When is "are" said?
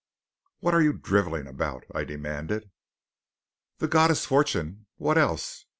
0.73-0.81